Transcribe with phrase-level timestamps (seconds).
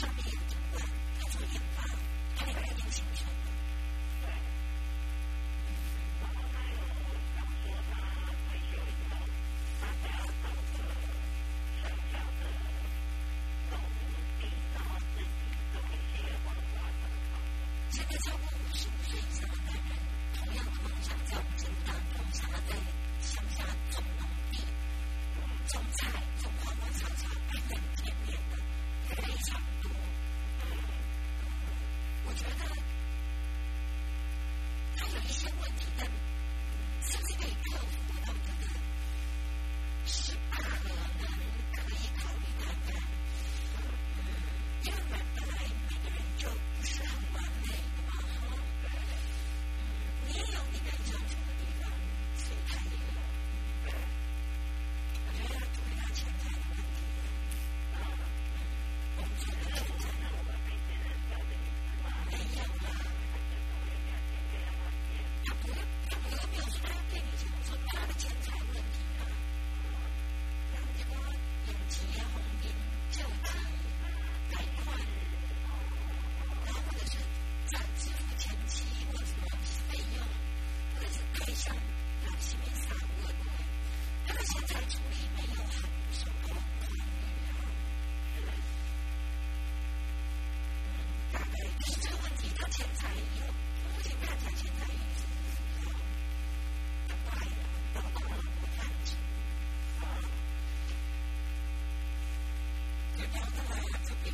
[0.00, 0.80] 上面住院，
[1.20, 1.84] 他做研发，
[2.34, 3.20] 他来开点心药。
[17.90, 19.92] 现在超过五十岁以上的男人，
[20.32, 22.72] 同样的梦想，叫承担梦想，在
[23.20, 24.64] 乡下种土地、
[25.68, 26.08] 种菜、
[26.42, 28.49] 种花花草草，安安静静。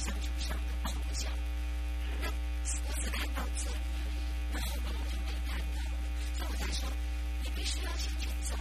[0.00, 1.30] 相处上的方向。
[2.22, 3.76] 那我只看到这里，
[4.50, 5.76] 然后我就没看到。
[6.38, 6.88] 所以我才说，
[7.44, 8.56] 你必须要先去走，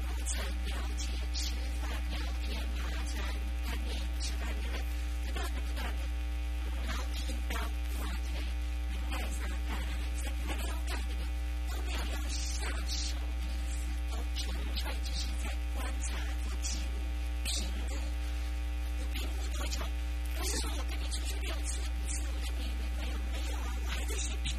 [0.00, 1.52] 路程了解、吃
[1.82, 3.20] 饭、聊天、爬山、
[3.66, 4.80] 看电影、吃饭，对不？
[5.26, 6.00] 不断的、不断的，
[6.86, 7.60] 然后听到
[7.98, 8.40] 发推，
[8.88, 11.12] 你带啥干啥，在不了解里
[11.68, 14.42] 都没有要下手的意思，都纯
[14.76, 16.16] 粹就是在观察、
[16.48, 16.96] 在记录、
[17.44, 17.92] 评估。
[18.96, 19.84] 我评估多久？
[20.44, 22.68] 不是说我跟你出去六次，一次我跟你
[23.00, 24.54] 没有没有啊，我还在写评。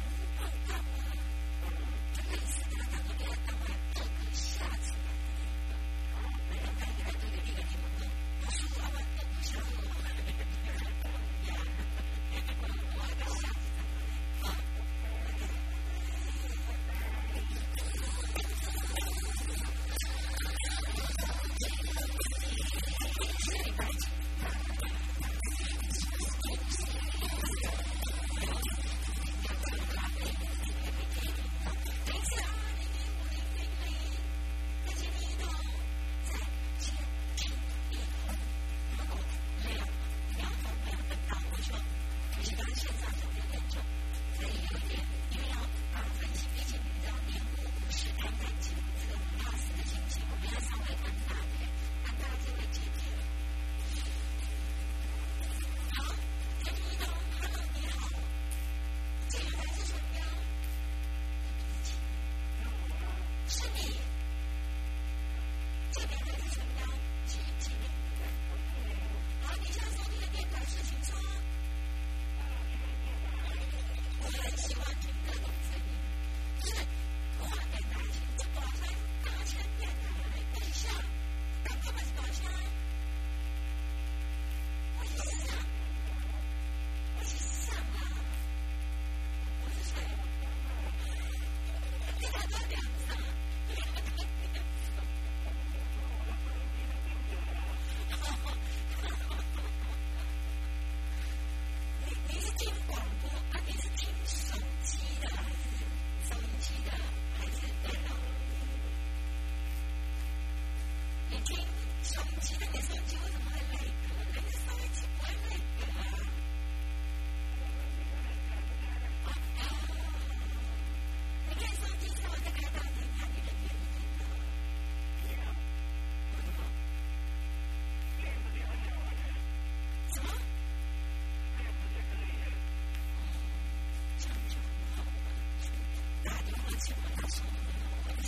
[136.86, 138.25] Christ in the gospel.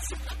[0.00, 0.40] Thank you.